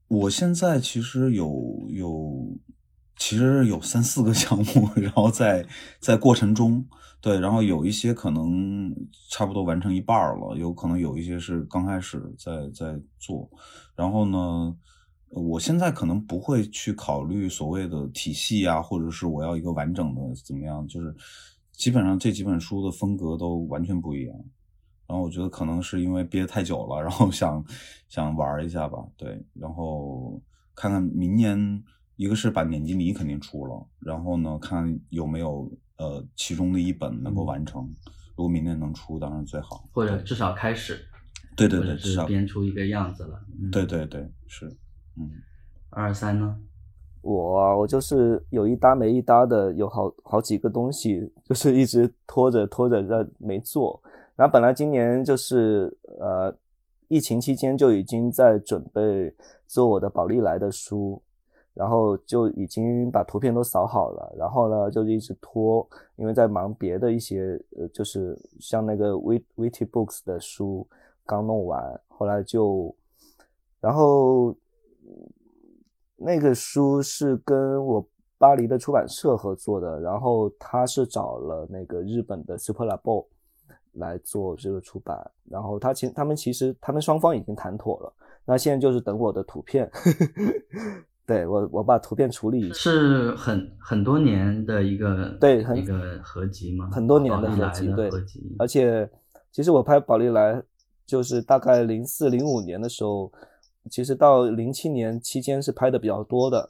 [0.08, 2.48] 我现在其实有有，
[3.18, 5.66] 其实有三四个 项目，然后在
[6.00, 6.86] 在过程中，
[7.22, 8.94] 对，然后有一些可能
[9.30, 13.50] 差不多完成一半了，有可能有一些是刚开始在在做，
[13.96, 14.76] 然后呢，
[15.30, 21.16] 我现在可能不会去考虑所谓的体系啊，或者是我要一个完整的怎么样，就是
[21.72, 24.36] 基本上这几本书的风格都完全不一样。
[25.08, 27.64] 然后我觉得可能是因为憋太久了，然后想
[28.10, 30.42] 想玩一下吧，对，然后
[30.74, 31.84] 看看明年，
[32.16, 37.84] 一个是把年基尼肯定出了，然后呢，看有没有呃其中的一本能够完成，
[38.36, 41.00] 如果明年能出，当然最好，或者至少开始，
[41.56, 43.40] 对对对，至少编出一个样子了。
[43.62, 44.68] 嗯、对对对是，
[45.18, 45.30] 嗯
[45.90, 46.58] 二三呢？
[47.22, 54.02] 我啊，我就是有一搭没一搭的，有好好几个东西， 就是一直拖着拖着在没做。
[54.36, 56.56] 然后本来今年就是呃，
[57.08, 59.34] 疫情期间就已经在准备
[59.66, 61.24] 做我的宝丽来的书，
[61.76, 70.88] 然后就已经把图片都扫好了，然后呢就一直拖，因为在忙别的一些呃，就是像那个 Wit Witty Books 的书
[71.26, 72.96] 刚弄完，后来就，
[73.82, 74.56] 然后
[76.16, 78.08] 那个书是跟我
[78.38, 83.26] 巴黎的出版社合作的，然后他是找了那个日本的 Super Labo
[83.94, 88.14] 来做这个出版，然后他其他们其实他们双方已经谈妥了，
[88.46, 89.90] 那现在就是等我的图片，
[91.26, 96.90] 对我我把图片处理一下，是很很多年的一个对很一个合集吗？
[96.92, 99.10] 很多年的合集对合集，而且
[99.52, 100.62] 其实我拍宝丽来
[101.06, 103.32] 就是大概零四零五年的时候，
[103.90, 106.70] 其实到零七年期间是拍的比较多的，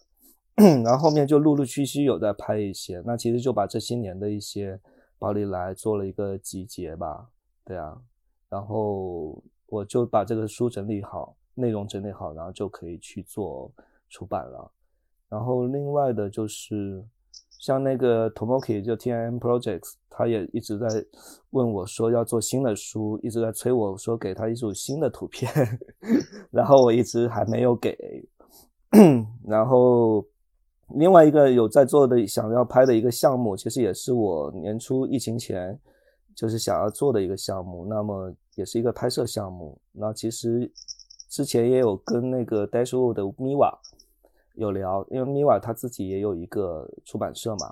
[0.56, 4.80] 然后后面就陆陆续续有在拍一些，那其实就把这些年的一些
[5.20, 7.28] 宝丽来做了一个集结吧，
[7.66, 7.98] 对啊，
[8.50, 13.70] 然后我就把这个书整理好，内容整理好，然后就可以去做
[14.16, 14.72] 出版了。
[15.28, 17.04] 然后另外的就是
[17.60, 20.88] 像那个 Tomoki 就 T M Projects，他也一直在
[21.50, 25.52] 问我说要做新的书，一直在催我说给他一组新的图片，
[26.50, 27.98] 然后我一直还没有给。
[29.46, 30.26] 然后
[30.96, 35.78] 另外一个有在做的想要拍的一个项目，其实也是我年初疫情前
[36.34, 39.78] 就是想要做的一个项目，那么也是一个拍摄项目。
[39.92, 40.72] 那其实
[41.30, 43.78] 之前也有跟那个 Dashwood 的 Miwa
[44.56, 47.72] 有聊，因为米瓦他自己也有一个出版社嘛，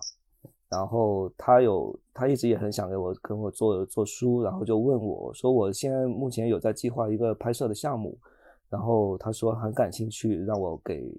[0.69, 8.17] 然后他有他一直也很想给我跟我做做书，然后就问我说我现在目前有在计划一个拍摄的项目，
[8.69, 11.09] 然后他说很感兴趣，让我给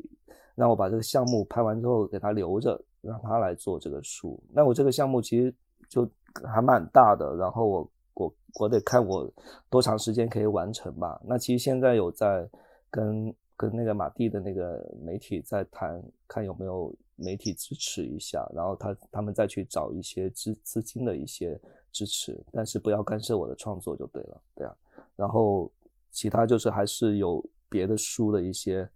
[0.54, 4.38] 让我把这个项目拍完之后给他留着，让他来做这个书。
[4.52, 5.54] 那我这个项目其实
[5.88, 6.08] 就
[6.44, 9.28] 还蛮大的，然后我我我得看我
[9.70, 11.20] 多长时间可以完成吧。
[11.24, 12.48] 那其实现在有在
[12.90, 21.60] 跟跟那个马蒂的那个媒体在谈，看有没有媒体支持一下，然后他他们再去找一些资资金的一些
[21.92, 24.74] 支持，但是不要干涉我的创作就对了，对啊。
[25.16, 25.70] 然后
[26.10, 28.88] 其他就是还是有别的书的一些，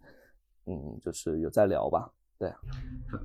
[0.65, 2.11] 嗯，就是有在聊吧。
[2.37, 2.49] 对，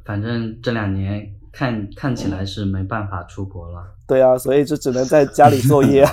[0.05, 3.97] 反正这两年看看起来是没办法出国了。
[4.09, 6.05] 对啊，所以就只能在家里作业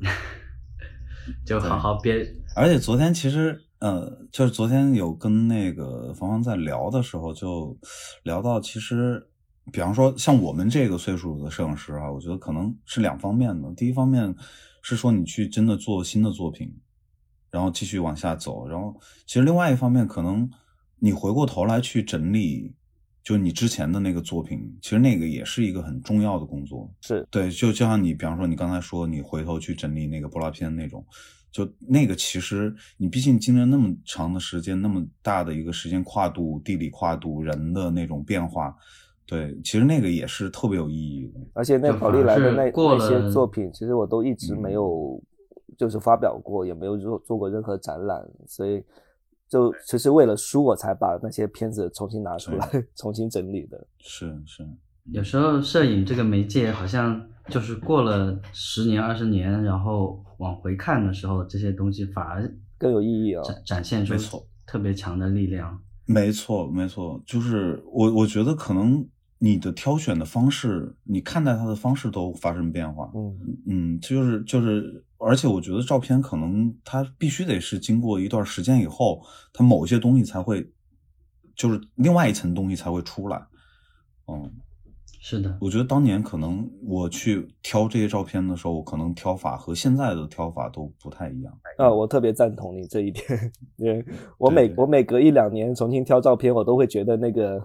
[1.44, 2.26] 就好好憋。
[2.56, 7.76] 而且昨天其实，呃，就是昨天有跟那个芳芳在聊的时候，就
[8.24, 9.28] 聊到其实，
[9.72, 13.72] 比方说像我们这个岁数的摄影师啊，我觉得可能是两方面的。
[13.74, 14.34] 第一方面
[14.82, 16.74] 是说你去真的做新的作品，
[17.50, 18.94] 然后继续往下走，然后
[19.26, 20.50] 其实另外一方面可能。
[21.00, 22.74] 你回过头来去整理，
[23.22, 26.92] 就你之前的那个作品，其实那个也是一个很重要的工作。
[27.02, 31.06] 是对，就就像你，比方说你刚才说，你回头去整理那个波拉片那种，
[31.64, 38.72] 就那个其实你毕竟经历了那么长的时间，那么大的一个时间跨度、地理跨度、人的那种变化，
[39.26, 41.40] 对，其实那个也是特别有意义的。
[41.54, 45.20] 而且那宝利来的那那些作品，其实我都一直没有
[45.76, 48.84] 就是发表过，也没有做做过任何展览，所以。
[49.50, 53.82] 就其实为了书，我才把那些片子重新拿出来，重新整理的。
[53.96, 54.62] 是是，
[55.12, 64.14] 有时候摄影这个媒介，好像就是过了十年、二十年，然后往回看的时候，这些东西反而更有意义啊，展展现出
[64.66, 65.80] 特别强的力量。
[66.06, 69.06] 没错，没错，就是我我觉得可能
[69.38, 73.10] 你的挑选的方式，你看待它的方式都发生变化。
[73.14, 75.04] 嗯嗯，就是就是。
[75.20, 79.20] 而且我觉得照片可能它必须得是经过一段时间以后，
[79.52, 80.70] 它某些东西才会，
[81.56, 83.44] 就是另外一层东西才会出来。
[84.28, 84.48] 嗯，
[85.28, 85.58] 是的。
[85.60, 91.52] 我觉得当年可能我去挑这些照片的时候，我可能挑法和现在的挑法都不太一样。
[91.76, 93.24] 啊，我特别赞同你这一点。
[93.76, 94.02] 因为
[94.38, 97.62] 我每我每隔一两年重新挑照片，我都会觉得那个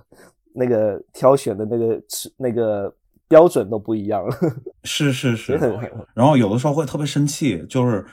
[0.53, 2.03] 那个挑选的那个
[2.37, 2.93] 那个。
[3.29, 4.35] 标准都不一样了，
[4.83, 5.53] 是是是，
[6.13, 8.05] 然后有的时候会特别生气，就是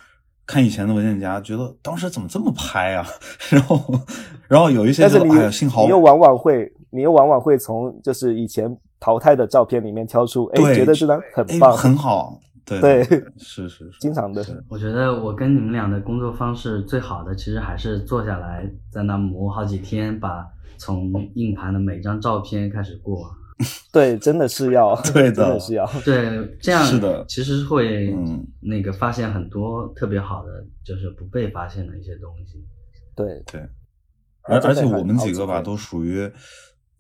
[0.47, 3.05] 看以前的文件夹，觉得当时怎么这么拍啊？
[3.51, 3.85] 然后，
[4.49, 13.03] 然后有一些，但是你幸好你又往往会，你又往往会从就是以前淘汰的照片里面挑出，哎，觉得这张很棒，很好，对对，
[13.39, 14.45] 是是，经常的。
[14.69, 20.47] 我觉得我跟你们俩的工作方式最好的，其实还是坐下来在那磨好几天，把
[20.79, 23.31] 从硬盘的每张照片开始过。
[23.93, 28.15] 对，真的是要， 对的，真的是要，对，这样是的，其实会
[28.61, 32.63] 那个发现很多特别好的，就是不被发现的一些东西。
[33.17, 33.43] 对。
[33.51, 33.61] 对，
[34.45, 36.31] 而而且我们几个吧，都属于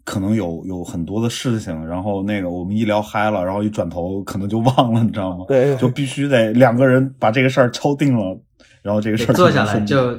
[0.04, 5.44] 可能有有很多的事情，然后那个我们一聊嗨了，然后一转头可能就忘了，你知道吗？
[5.48, 8.38] 对，就必须得两个人把这个事儿敲定了，
[8.82, 10.18] 然后这个事儿坐下来就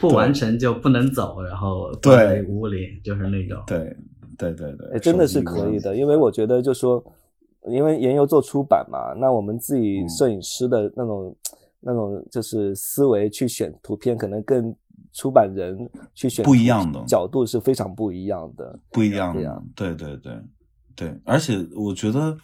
[0.00, 3.62] 不完成就不能走，然后对屋里就是那种。
[3.66, 3.96] 对。
[4.38, 7.02] 对对对，真的是可以的，因为我觉得就说，
[7.70, 11.34] 因为研究做出版嘛，那我们自己摄影师的那种
[11.80, 14.76] 那种就是思维去选图片，可能跟
[15.16, 15.76] 出版人
[16.14, 20.32] 去选不一样的角度是非常不一样的，不一样的，对对对
[20.94, 22.36] 对，而且我觉得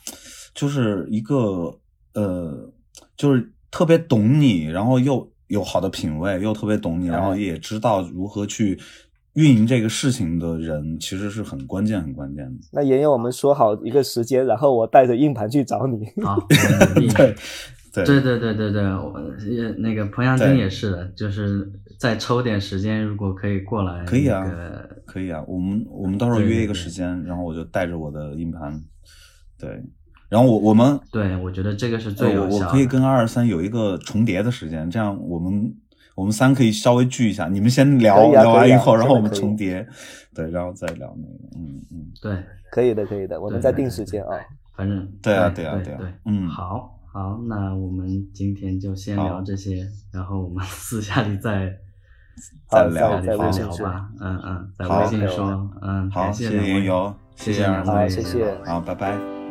[0.55, 1.79] 就是一个
[2.15, 2.69] 呃，
[3.17, 8.81] 就是特别懂你，然后又有好的品味，又特别懂你，然后也知道如何去。
[9.35, 12.53] 运营这个事情的人其实是很关键、很关键的。
[12.71, 16.05] 那妍妍，我们说好一个时间，然后我带着硬盘去找你。
[17.93, 18.05] 对。
[18.05, 19.13] 对对对对，我
[19.79, 24.45] 那个彭阳军也是的，就是再抽点时间，如果可以过来，可以啊，
[25.07, 26.91] 可以啊，我们我们到时候约一个时。
[26.91, 28.83] 间，然后我就带着我的硬盘，
[29.59, 29.83] 对，
[30.29, 35.75] 然后我我们，对我觉得这个是最有效，我可以跟二二三有一个重叠的时间，这样我们。
[36.15, 39.85] 我们三可以稍微聚一下，你们先聊聊完以后，然后我们重叠，
[40.35, 42.37] 对，然后再聊那个，嗯嗯，对，
[42.71, 44.37] 可以的，可以的，我们再定时间啊，
[44.77, 51.79] 反正对啊，对啊，对啊，嗯，好，好，那我们今天就先聊这些，然后我们 私下里再
[52.69, 57.63] 再聊，再聊吧，嗯嗯，在微信说，嗯，好，谢谢云游，谢谢
[58.09, 59.42] 谢谢，好，拜拜。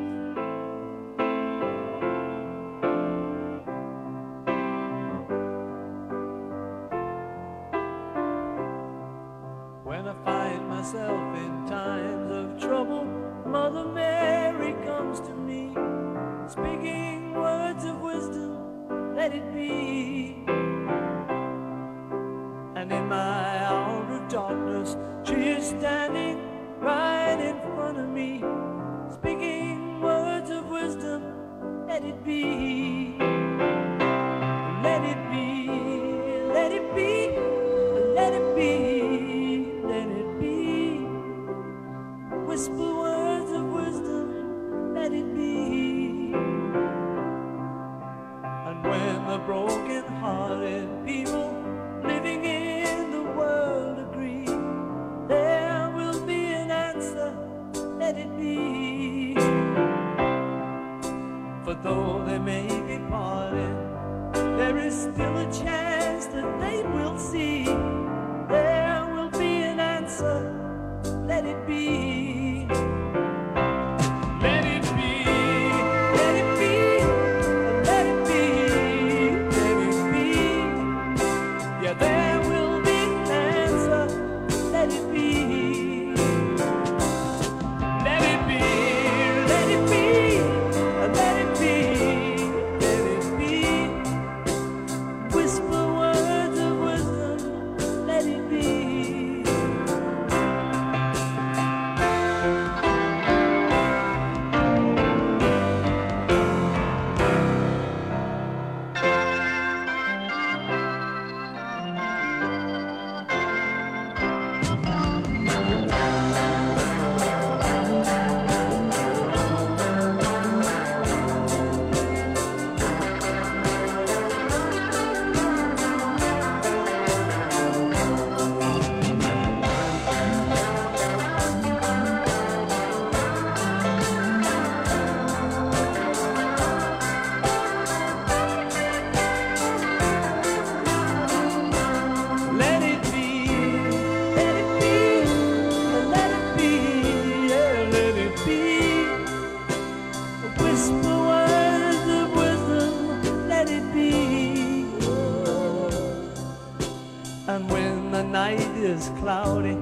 [159.10, 159.78] Cloudy,